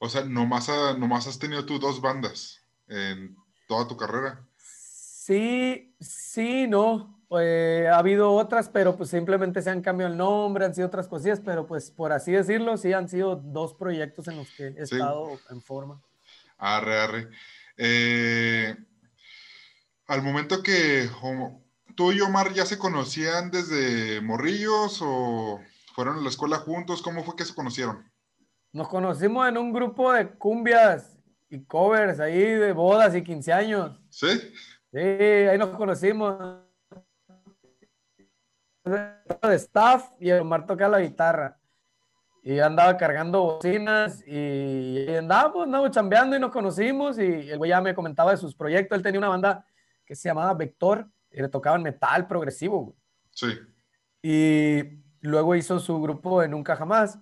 [0.00, 3.36] O sea, nomás, nomás has tenido tú dos bandas en
[3.68, 4.44] toda tu carrera.
[4.56, 7.17] Sí, sí, no.
[7.30, 11.08] Eh, ha habido otras, pero pues simplemente se han cambiado el nombre, han sido otras
[11.08, 14.82] cosillas, pero pues por así decirlo, sí han sido dos proyectos en los que he
[14.82, 16.00] estado en forma.
[16.56, 17.28] Arre, arre.
[17.76, 18.74] Eh,
[20.06, 21.08] al momento que
[21.94, 25.60] tú y Omar ya se conocían desde morrillos o
[25.94, 28.10] fueron a la escuela juntos, ¿cómo fue que se conocieron?
[28.72, 31.18] Nos conocimos en un grupo de cumbias
[31.50, 34.00] y covers ahí de bodas y 15 años.
[34.08, 34.28] ¿Sí?
[34.92, 36.67] Sí, ahí nos conocimos
[38.88, 41.58] de staff y Omar toca la guitarra.
[42.42, 47.80] Y andaba cargando bocinas y, andábamos, andábamos chambeando y nos conocimos y el güey ya
[47.80, 48.96] me comentaba de sus proyectos.
[48.96, 49.66] Él tenía una banda
[50.06, 52.96] que se llamaba Vector y le tocaban metal progresivo.
[53.32, 53.58] Sí.
[54.22, 54.82] Y
[55.20, 57.18] luego hizo su grupo de Nunca Jamás,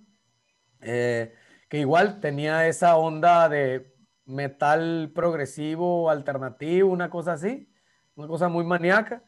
[0.81, 1.35] eh,
[1.69, 3.95] que igual tenía esa onda de
[4.27, 7.69] metal progresivo, alternativo, una cosa así,
[8.15, 9.25] una cosa muy maníaca.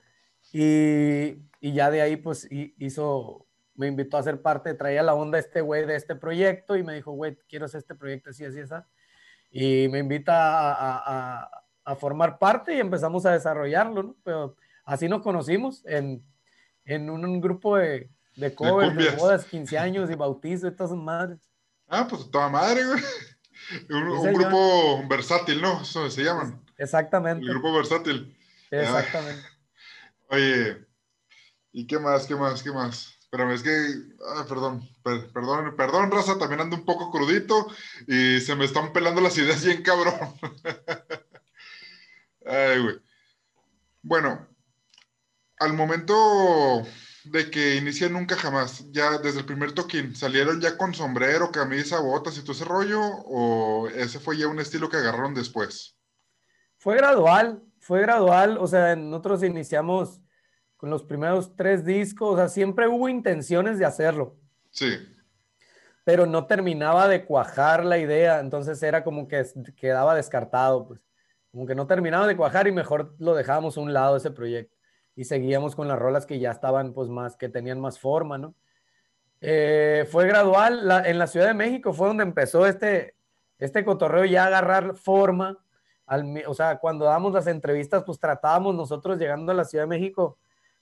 [0.53, 5.39] Y y ya de ahí pues hizo, me invitó a ser parte, traía la onda
[5.39, 8.61] este güey de este proyecto y me dijo, güey, quiero hacer este proyecto así, así,
[8.61, 8.75] así.
[9.51, 11.51] Y me invita a, a,
[11.85, 14.17] a, formar parte y empezamos a desarrollarlo, ¿no?
[14.23, 16.23] Pero así nos conocimos en,
[16.85, 21.39] en un, grupo de, de covers, de, bodas, 15 años y bautizo y todas madres.
[21.89, 23.03] Ah, pues toda madre, güey.
[23.91, 25.83] Un, grupo versátil, ¿no?
[25.83, 26.63] Eso se llaman.
[26.77, 27.45] Exactamente.
[27.45, 28.37] El grupo versátil.
[28.71, 29.43] Exactamente.
[30.31, 30.88] Oye,
[31.73, 32.27] ¿Y qué más?
[32.27, 32.63] ¿Qué más?
[32.63, 33.19] ¿Qué más?
[33.21, 33.71] Espérame, es que,
[34.27, 37.67] ah, perdón, perdón, perdón, raza, también ando un poco crudito
[38.07, 40.15] y se me están pelando las ideas bien cabrón.
[42.47, 42.97] Ay, güey.
[44.03, 44.49] Bueno,
[45.59, 46.15] al momento
[47.25, 52.01] de que inicia Nunca Jamás, ya desde el primer toquín, ¿salieron ya con sombrero, camisa,
[52.01, 53.03] botas y todo ese rollo?
[53.03, 55.99] ¿O ese fue ya un estilo que agarraron después?
[56.79, 60.23] Fue gradual, fue gradual, o sea, nosotros iniciamos
[60.79, 64.37] con los primeros tres discos, o sea, siempre hubo intenciones de hacerlo.
[64.71, 64.97] Sí.
[66.05, 69.45] pero no terminaba de cuajar la idea, entonces era como que
[69.77, 71.01] quedaba descartado, pues,
[71.51, 74.75] como que no terminaba de cuajar y mejor lo dejábamos a un lado ese proyecto
[75.15, 78.55] y seguíamos con las rolas que ya estaban, pues, más, que tenían más forma, ¿no?
[79.43, 83.15] Eh, fue gradual, en la Ciudad de México fue donde empezó este,
[83.59, 85.59] este cotorreo ya a agarrar forma,
[86.47, 90.39] o sea, cuando dábamos las entrevistas, pues tratábamos nosotros llegando a la Ciudad de México,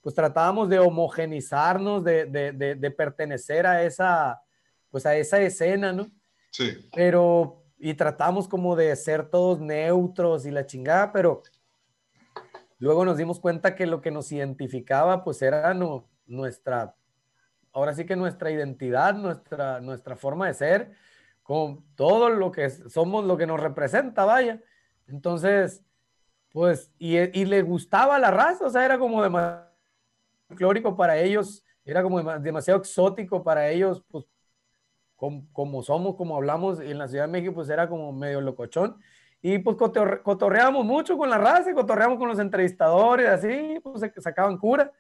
[0.07, 4.41] pues tratábamos de homogenizarnos, de, de, de pertenecer a esa,
[4.89, 6.07] pues a esa escena, ¿no?
[6.53, 6.89] Sí.
[6.95, 11.43] Pero, y tratamos como de ser todos neutros y la chingada, pero
[12.79, 16.95] luego nos dimos cuenta que lo que nos identificaba, pues era no, nuestra,
[17.73, 20.93] ahora sí que nuestra identidad, nuestra, nuestra forma de ser,
[21.43, 24.63] con todo lo que somos, lo que nos representa, vaya.
[25.09, 25.83] Entonces,
[26.51, 29.66] pues, y, y le gustaba la raza, o sea, era como demasiado
[30.55, 34.27] clórico para ellos, era como demasiado exótico para ellos, pues
[35.17, 38.97] como, somos, como hablamos en la Ciudad de México, pues era como medio locochón.
[39.41, 44.59] Y pues cotorreamos mucho con la raza, cotorreamos con los entrevistadores, así, pues se sacaban
[44.59, 44.93] cura.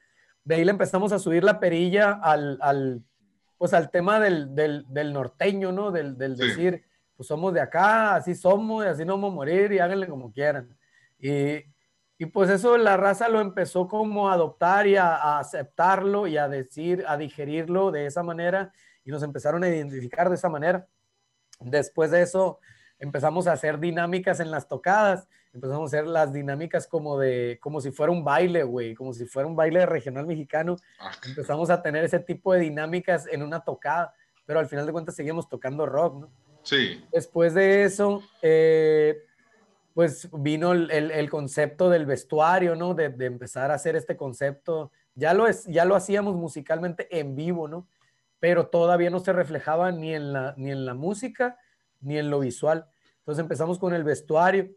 [0.44, 3.02] De ahí le empezamos a subir la perilla al, al
[3.58, 5.90] pues al tema del, del, del norteño, ¿no?
[5.90, 6.84] Del, del decir,
[7.16, 10.32] pues somos de acá, así somos y así no vamos a morir y háganle como
[10.32, 10.76] quieran.
[11.18, 11.64] Y,
[12.18, 16.36] y pues eso la raza lo empezó como a adoptar y a, a, aceptarlo y
[16.38, 18.72] a decir, a digerirlo de esa manera
[19.04, 20.86] y nos empezaron a identificar de esa manera.
[21.60, 22.60] Después de eso
[22.98, 27.80] empezamos a hacer dinámicas en las tocadas, empezamos a hacer las dinámicas como de, como
[27.80, 30.76] si fuera un baile, güey, como si fuera un baile regional mexicano.
[30.98, 31.12] Ah.
[31.26, 35.16] Empezamos a tener ese tipo de dinámicas en una tocada, pero al final de cuentas
[35.16, 36.30] seguimos tocando rock, ¿no?
[36.62, 37.04] Sí.
[37.12, 39.16] Después de eso, eh,
[39.96, 42.92] pues vino el, el, concepto del vestuario, ¿no?
[42.92, 44.92] De, empezar a hacer este concepto.
[45.14, 47.88] Ya lo, es, ya lo hacíamos musicalmente en vivo, ¿no?
[48.38, 51.58] pero todavía no se reflejaba ni en la, ni en la música
[52.02, 52.86] ni en lo visual.
[53.20, 54.68] Entonces empezamos con el vestuario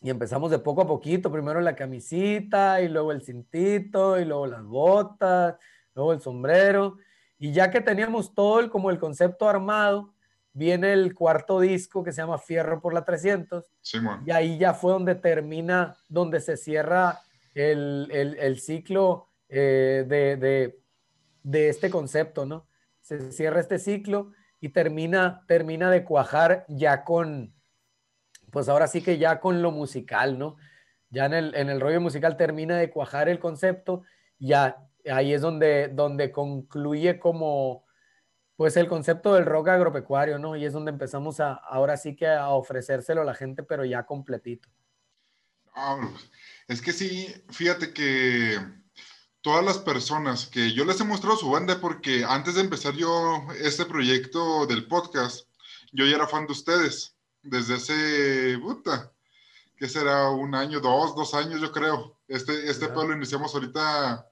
[0.00, 4.46] y empezamos de poco a poquito, primero la camisita y luego el cintito y luego
[4.46, 5.56] las botas,
[5.94, 6.96] luego el sombrero.
[7.38, 10.14] Y ya que teníamos todo como el concepto armado,
[10.52, 13.70] viene el cuarto disco que se llama Fierro por la 300.
[14.26, 17.20] y ahí ya fue donde termina, donde se cierra
[17.54, 20.80] el, el, el ciclo eh, de, de,
[21.42, 22.66] de este concepto, ¿no?
[23.00, 27.54] Se cierra este ciclo y termina, termina de cuajar ya con,
[28.50, 30.56] pues ahora sí que ya con lo musical, ¿no?
[31.10, 34.02] Ya en el, en el rollo musical termina de cuajar el concepto,
[34.38, 37.84] ya ahí es donde, donde concluye como,
[38.56, 40.56] pues el concepto del rock agropecuario, ¿no?
[40.56, 44.04] Y es donde empezamos a, ahora sí que a ofrecérselo a la gente, pero ya
[44.04, 44.68] completito.
[45.74, 45.98] Ah,
[46.68, 48.58] es que sí, fíjate que
[49.40, 53.46] todas las personas que yo les he mostrado su banda porque antes de empezar yo
[53.58, 55.48] este proyecto del podcast,
[55.92, 59.12] yo ya era fan de ustedes desde hace, puta,
[59.76, 62.18] que será un año, dos, dos años yo creo.
[62.28, 64.26] Este, este lo iniciamos ahorita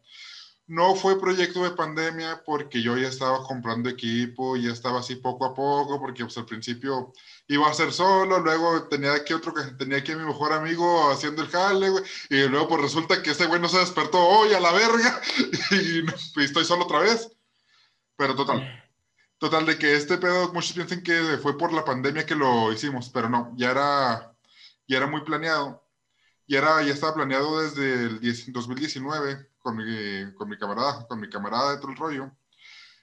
[0.71, 5.45] no fue proyecto de pandemia porque yo ya estaba comprando equipo, ya estaba así poco
[5.45, 7.13] a poco, porque pues al principio
[7.49, 11.11] iba a ser solo, luego tenía aquí otro que tenía aquí a mi mejor amigo
[11.11, 11.89] haciendo el jale,
[12.29, 15.21] y luego pues resulta que ese güey no se despertó hoy a la verga
[15.73, 16.05] y,
[16.41, 17.29] estoy solo otra vez.
[18.17, 18.85] Pero total,
[19.39, 23.11] total de que este pedo, muchos piensan que fue por la pandemia que lo hicimos,
[23.11, 24.37] pero no, ya era,
[24.87, 25.85] ya era muy planeado,
[26.47, 28.21] y era, ya estaba planeado desde el
[28.53, 32.33] 2019 con mi, con mi camarada, con mi camarada de todo el rollo.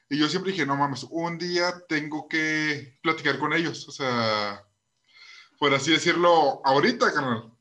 [0.09, 3.87] Y yo siempre dije, no mames, un día tengo que platicar con ellos.
[3.87, 4.63] O sea,
[5.59, 7.51] por así decirlo, ahorita, carnal.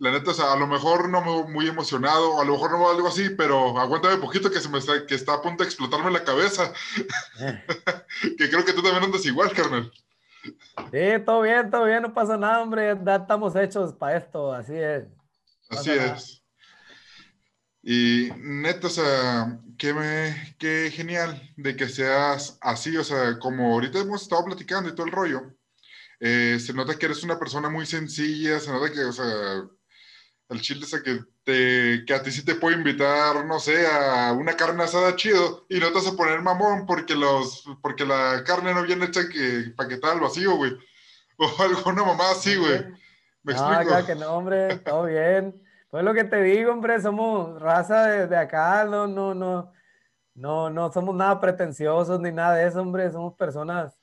[0.00, 2.88] La neta, o sea, a lo mejor no me muy emocionado, a lo mejor no
[2.88, 6.12] algo así, pero aguántame poquito que se me está, que está a punto de explotarme
[6.12, 6.72] la cabeza.
[7.40, 7.64] Eh.
[8.38, 9.90] que creo que tú también andas igual, carnal.
[10.92, 12.96] Sí, todo bien, todo bien, no pasa nada, hombre.
[13.04, 15.04] Ya estamos hechos para esto, así es.
[15.68, 16.37] así es.
[17.82, 23.72] Y neto, o sea, qué, me, qué genial de que seas así, o sea, como
[23.72, 25.54] ahorita hemos estado platicando y todo el rollo,
[26.20, 29.62] eh, se nota que eres una persona muy sencilla, se nota que, o sea,
[30.48, 34.32] el chile es que, te, que a ti sí te puede invitar, no sé, a
[34.32, 38.42] una carne asada chido y no te vas a poner mamón porque, los, porque la
[38.44, 40.72] carne no viene hecha que paquetada al vacío, güey.
[41.40, 42.84] O alguna mamá así, güey.
[43.44, 44.06] ¿Me no, explico?
[44.06, 45.62] que no, hombre, todo bien.
[45.88, 49.72] Pues lo que te digo, hombre, somos raza de, acá, no, no, no,
[50.34, 53.98] no, no somos nada pretenciosos ni nada de eso, hombre, somos personas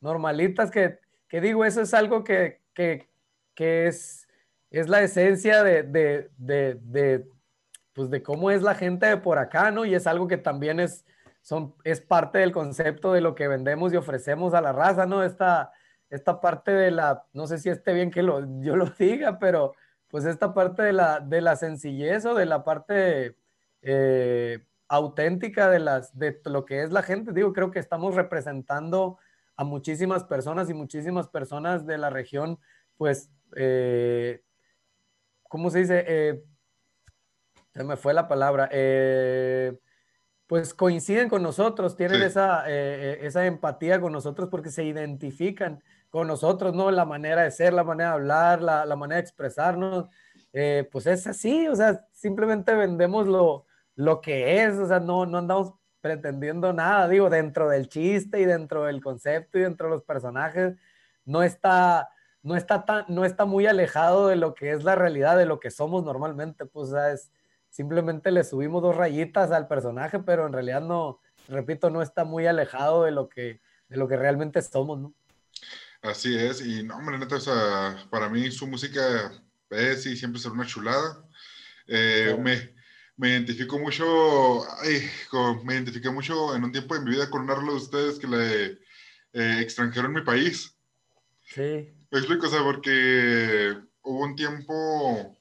[0.00, 3.08] normalitas que, que digo, eso es algo que, que,
[3.54, 4.26] que es,
[4.70, 7.28] es la esencia de, de, de, de,
[7.92, 9.84] pues de cómo es la gente de por acá, ¿no?
[9.84, 11.04] Y es algo que también es
[11.46, 15.22] son, es parte del concepto de lo que vendemos y ofrecemos a la raza, ¿no?
[15.22, 15.70] Esta,
[16.10, 19.74] esta parte de la, no sé si esté bien que lo, yo lo diga, pero
[20.08, 23.36] pues esta parte de la, de la sencillez o de la parte
[23.82, 27.32] eh, auténtica de, las, de lo que es la gente.
[27.32, 29.18] Digo, creo que estamos representando
[29.56, 32.58] a muchísimas personas y muchísimas personas de la región,
[32.96, 34.42] pues, eh,
[35.48, 36.04] ¿cómo se dice?
[36.06, 36.44] Eh,
[37.74, 38.68] se me fue la palabra.
[38.72, 39.76] Eh,
[40.46, 45.82] pues coinciden con nosotros, tienen esa, esa empatía con nosotros porque se identifican
[46.16, 46.90] con nosotros, ¿no?
[46.90, 50.08] La manera de ser, la manera de hablar, la, la manera de expresarnos.
[50.90, 55.36] pues es así, o sea, simplemente vendemos lo, lo que es, o sea, no, no
[55.36, 60.04] andamos pretendiendo nada, digo, dentro del chiste y dentro del concepto y dentro de los
[60.04, 60.74] personajes,
[61.26, 62.08] no está,
[62.42, 65.60] no está, tan, no está muy alejado de lo que es la realidad, de lo
[65.60, 67.30] que somos normalmente, pues, o es,
[67.68, 72.46] simplemente le subimos dos rayitas al personaje, pero en realidad no, repito, no está muy
[72.46, 75.12] alejado de lo que, de lo que realmente somos, ¿no?
[76.02, 79.32] Así es, y no, hombre, neta, o sea, para mí su música
[79.70, 81.24] es y siempre será una chulada.
[81.86, 82.74] Eh, me,
[83.16, 85.08] me identifico mucho, ay,
[85.64, 88.26] me identifiqué mucho en un tiempo de mi vida con un arlo de ustedes que
[88.26, 88.64] le
[89.32, 90.74] eh, extranjero en mi país.
[91.44, 91.92] Sí.
[92.10, 95.36] Me explico, o sea, porque hubo un tiempo,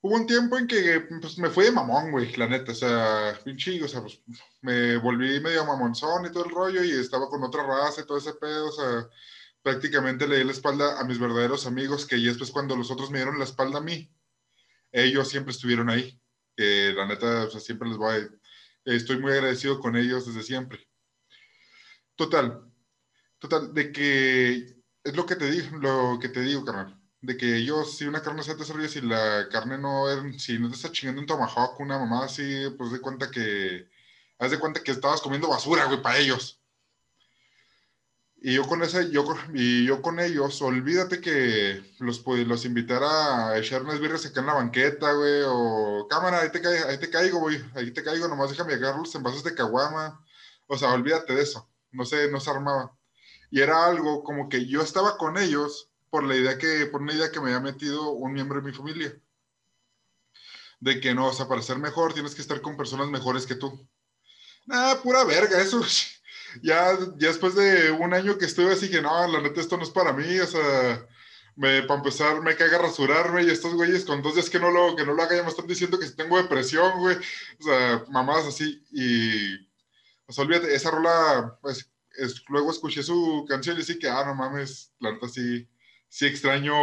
[0.00, 3.38] hubo un tiempo en que pues, me fui de mamón, güey, la neta, o sea,
[3.44, 4.20] pinche, o sea, pues,
[4.62, 8.18] me volví medio mamonzón y todo el rollo y estaba con otra raza y todo
[8.18, 9.08] ese pedo, o sea,
[9.62, 13.18] prácticamente le di la espalda a mis verdaderos amigos que después cuando los otros me
[13.18, 14.10] dieron la espalda a mí,
[14.92, 16.20] ellos siempre estuvieron ahí
[16.58, 18.28] que la neta, o sea, siempre les voy a...
[18.84, 20.88] Estoy muy agradecido con ellos desde siempre.
[22.16, 22.64] Total,
[23.38, 27.00] total, de que es lo que te digo, lo que te digo, carnal.
[27.20, 30.06] De que yo, si una carne se te desarrolla, si la carne no,
[30.38, 33.88] si no te está chingando un tomahawk, una mamá así, pues de cuenta que,
[34.38, 36.57] haz de cuenta que estabas comiendo basura, güey, para ellos.
[38.40, 43.48] Y yo con ese, yo, y yo con ellos, olvídate que los, pues, los invitara
[43.48, 47.10] a echar unas birras acá en la banqueta, güey, o cámara, ahí te, ahí te
[47.10, 50.24] caigo, güey, ahí te caigo, nomás déjame agarrar los envases de caguama.
[50.68, 52.96] O sea, olvídate de eso, no sé, no se armaba.
[53.50, 57.14] Y era algo como que yo estaba con ellos por la idea que, por una
[57.14, 59.20] idea que me había metido un miembro de mi familia.
[60.80, 63.56] De que no, o sea, para ser mejor tienes que estar con personas mejores que
[63.56, 63.88] tú.
[64.66, 65.82] Nada, pura verga, eso
[66.62, 69.82] ya, ya después de un año que estuve así que no, la neta esto no
[69.82, 71.06] es para mí, o sea,
[71.56, 74.94] me, para empezar me caga rasurarme y estos güeyes con dos días que no lo,
[74.94, 78.46] que no lo haga ya me están diciendo que tengo depresión, güey, o sea, mamadas
[78.46, 79.56] así y,
[80.26, 84.24] o sea, olvídate, esa rola, pues, es, luego escuché su canción y sí que, ah,
[84.26, 85.68] no mames, la neta sí,
[86.08, 86.74] sí extraño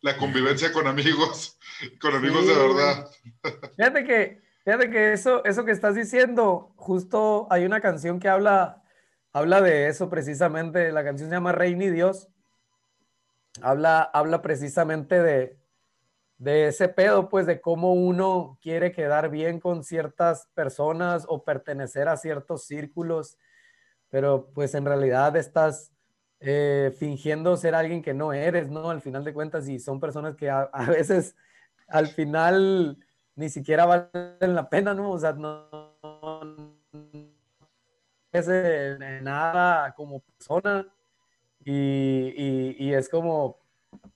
[0.00, 1.58] la convivencia con amigos,
[2.00, 3.10] con amigos de verdad.
[3.76, 8.82] Fíjate que, fíjate que eso, eso que estás diciendo, justo hay una canción que habla
[9.36, 10.90] habla de eso precisamente.
[10.92, 12.28] La canción se llama Rey ni Dios.
[13.60, 15.58] Habla, habla precisamente de,
[16.38, 22.08] de ese pedo, pues de cómo uno quiere quedar bien con ciertas personas o pertenecer
[22.08, 23.36] a ciertos círculos,
[24.08, 25.92] pero pues en realidad estás
[26.40, 28.88] eh, fingiendo ser alguien que no eres, ¿no?
[28.88, 31.36] Al final de cuentas, y son personas que a, a veces
[31.88, 32.98] al final
[33.34, 35.10] ni siquiera valen la pena, ¿no?
[35.10, 35.95] O sea, no,
[38.44, 40.86] de nada como persona
[41.64, 43.58] y, es como,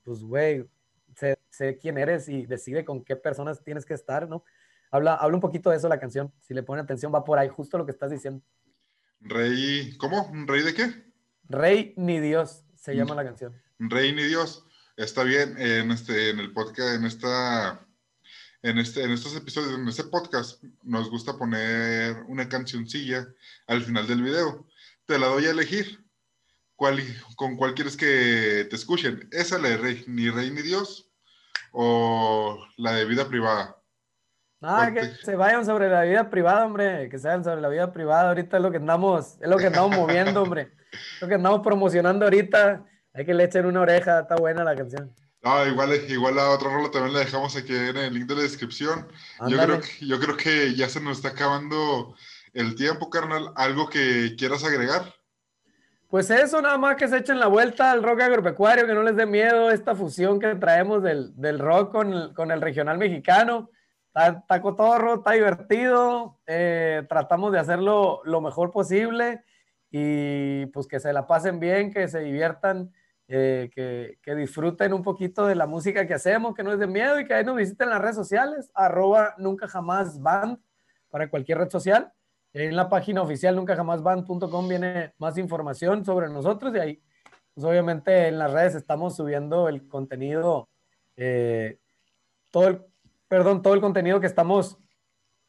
[0.03, 0.69] pues, güey,
[1.49, 4.43] sé, quién eres y decide con qué personas tienes que estar, ¿no?
[4.91, 6.31] Habla, habla un poquito de eso la canción.
[6.39, 8.43] Si le ponen atención, va por ahí, justo lo que estás diciendo.
[9.21, 10.31] Rey, ¿cómo?
[10.45, 11.03] ¿Rey de qué?
[11.47, 13.53] Rey ni Dios se llama la canción.
[13.79, 14.65] Rey ni Dios.
[14.97, 17.87] Está bien, en, este, en el podcast, en esta
[18.63, 23.27] en, este, en estos episodios, en este podcast, nos gusta poner una cancioncilla
[23.67, 24.67] al final del video.
[25.05, 26.03] Te la doy a elegir.
[26.75, 26.99] ¿Cuál,
[27.35, 29.27] ¿Con cuál quieres que te escuchen?
[29.31, 31.11] ¿Esa la de Rey, ni Rey ni Dios?
[31.71, 33.77] ¿O la de vida privada?
[34.61, 37.91] Ah, que se vayan sobre la vida privada, hombre, que se vayan sobre la vida
[37.91, 38.29] privada.
[38.29, 40.71] Ahorita es lo que andamos, es lo que andamos moviendo, hombre.
[41.21, 42.85] lo que andamos promocionando ahorita.
[43.13, 45.13] Hay que le echen una oreja, está buena la canción.
[45.43, 48.41] Ah, igual, igual la otra rola también la dejamos aquí en el link de la
[48.43, 49.07] descripción.
[49.47, 52.15] Yo creo, yo creo que ya se nos está acabando
[52.53, 53.51] el tiempo, carnal.
[53.55, 55.15] ¿Algo que quieras agregar?
[56.11, 59.15] Pues eso, nada más que se echen la vuelta al rock agropecuario, que no les
[59.15, 63.69] dé miedo esta fusión que traemos del, rock con el, regional mexicano.
[64.13, 69.45] Está, cotorro, está divertido, eh, tratamos de hacerlo lo mejor posible
[69.89, 72.91] y pues que se la pasen bien, que se diviertan
[73.33, 73.69] eh,
[74.21, 77.25] que, disfruten un poquito de la música que hacemos, que no es de miedo y
[77.25, 80.59] que ahí nos visiten en las redes sociales, arroba nunca jamás band
[81.09, 82.11] para cualquier red social.
[82.51, 87.03] En la página oficial nuncajamasband.com viene más información sobre nosotros y ahí,
[87.53, 90.67] pues obviamente en las redes estamos subiendo el contenido,
[91.15, 91.79] eh,
[92.49, 92.81] todo el,
[93.29, 94.77] perdón, todo el contenido que estamos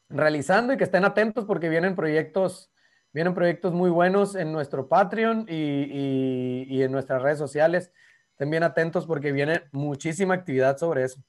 [0.07, 2.71] realizando y que estén atentos porque vienen proyectos,
[3.13, 7.91] vienen proyectos muy buenos en nuestro Patreon y, y en nuestras redes sociales.
[8.31, 11.23] Estén bien atentos porque viene muchísima actividad sobre eso.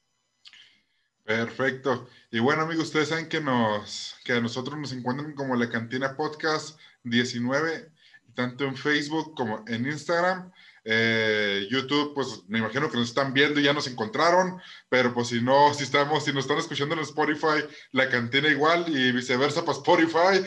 [1.24, 2.07] Perfecto.
[2.30, 6.16] Y bueno, amigos, ustedes saben que, nos, que a nosotros nos encuentran como La Cantina
[6.16, 7.91] Podcast 19,
[8.35, 10.53] tanto en Facebook como en Instagram.
[10.85, 14.61] Eh, YouTube, pues me imagino que nos están viendo y ya nos encontraron,
[14.91, 18.85] pero pues si no, si estamos, si nos están escuchando en Spotify, La Cantina igual
[18.89, 20.45] y viceversa para Spotify.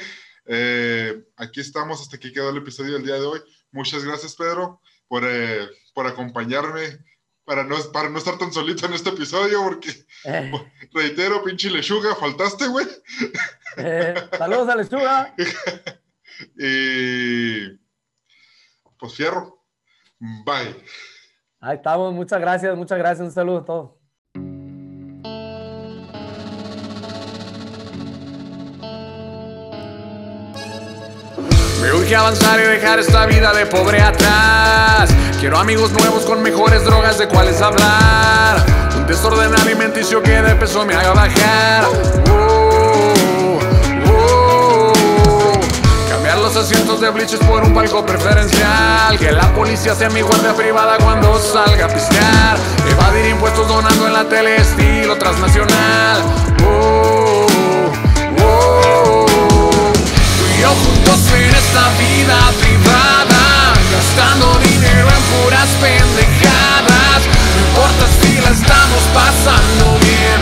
[0.47, 3.41] Eh, aquí estamos, hasta aquí quedó el episodio del día de hoy.
[3.71, 6.99] Muchas gracias, Pedro, por, eh, por acompañarme
[7.43, 9.89] para no, para no estar tan solito en este episodio, porque
[10.25, 10.51] eh.
[10.93, 12.85] reitero, pinche lechuga, faltaste, güey.
[14.37, 15.35] Saludos a lechuga.
[16.57, 17.67] y
[18.97, 19.63] pues fierro.
[20.19, 20.75] Bye.
[21.59, 23.96] Ahí estamos, muchas gracias, muchas gracias, un saludo a todos.
[32.07, 35.09] Urge avanzar y dejar esta vida de pobre atrás.
[35.41, 38.63] Quiero amigos nuevos con mejores drogas de cuales hablar.
[38.95, 41.83] Un desorden alimenticio que de peso me haga bajar.
[42.29, 43.59] Uh,
[44.09, 44.89] uh.
[46.09, 49.19] Cambiar los asientos de bliches por un palco preferencial.
[49.19, 52.57] Que la policía sea mi guardia privada cuando salga a pistear.
[52.89, 56.21] Evadir impuestos donando en la tele estilo transnacional.
[56.63, 57.47] Uh,
[60.61, 67.19] yo juntos en esta vida privada, gastando dinero en puras pendejadas.
[67.53, 70.39] No importa si la estamos pasando bien,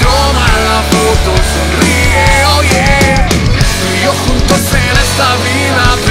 [0.00, 2.26] toma la foto, sonríe,
[2.58, 2.90] oye.
[3.28, 6.07] Tú yo juntos en esta vida privada,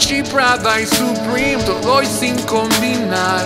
[0.00, 3.44] Gucci, Prada y Supreme, todo y sin combinar.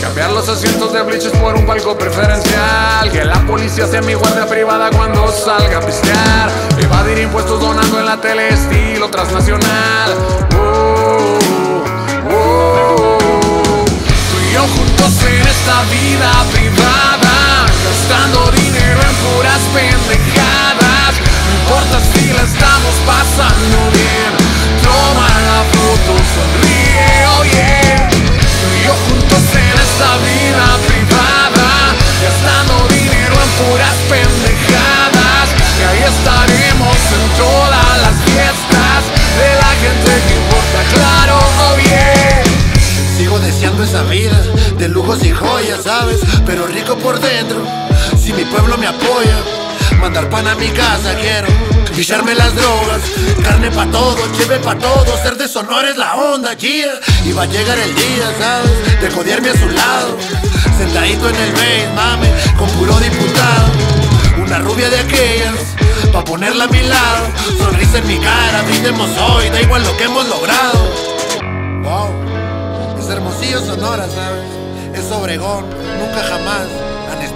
[0.00, 3.12] Cambiar los asientos de bliches por un palco preferencial.
[3.12, 6.50] Que la policía sea mi guardia privada cuando salga a pistear.
[6.82, 10.14] Evadir impuestos donando en la tele estilo transnacional.
[10.50, 10.56] Tú
[14.42, 17.66] y yo juntos en esta vida privada.
[17.84, 20.87] Gastando dinero en puras pendejadas.
[21.68, 24.32] Importa si la estamos pasando bien.
[24.82, 28.08] Toma la foto, sonríe, oye.
[28.08, 31.68] Tú y yo juntos en esta vida privada.
[32.24, 35.46] Gastando dinero en puras pendejadas.
[35.78, 39.00] Y ahí estaremos en todas las fiestas
[39.36, 41.36] de la gente que importa, claro,
[41.74, 42.48] oye.
[43.18, 44.40] Sigo deseando esa vida
[44.78, 46.20] de lujos y joyas, ¿sabes?
[46.46, 47.62] Pero rico por dentro,
[48.18, 49.36] si mi pueblo me apoya.
[50.00, 51.48] Mandar pan a mi casa quiero,
[51.92, 53.02] ficharme las drogas,
[53.42, 57.00] carne pa' todo, cheve pa' todo, ser de sonor es la onda, yeah.
[57.26, 59.00] Y va a llegar el día, ¿sabes?
[59.02, 60.16] De joderme a su lado,
[60.78, 63.66] sentadito en el base, mame, con puro diputado.
[64.42, 65.58] Una rubia de aquellas,
[66.12, 67.26] pa' ponerla a mi lado,
[67.58, 70.92] sonrisa en mi cara, brindemos hoy, da igual lo que hemos logrado.
[71.82, 72.98] Wow.
[72.98, 74.44] Es Hermosillo Sonora, ¿sabes?
[74.94, 75.66] Es Obregón,
[75.98, 76.87] nunca jamás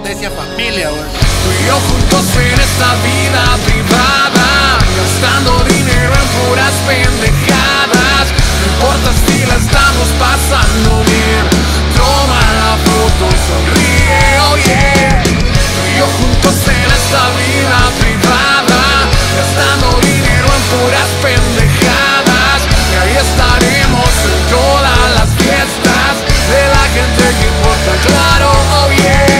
[0.03, 1.01] decía familia, güey.
[1.43, 8.25] Tú y yo juntos en esta vida privada, gastando dinero en puras pendejadas.
[8.59, 11.43] No importa si la estamos pasando bien.
[11.95, 14.39] Toma la foto, sonríe.
[14.49, 15.23] Oh yeah.
[15.23, 18.81] Tú y yo juntos en esta vida privada,
[19.39, 22.59] gastando dinero en puras pendejadas.
[22.91, 26.13] Y ahí estaremos en todas las fiestas
[26.51, 28.51] de la gente que importa, claro.
[28.51, 29.32] Oh yeah.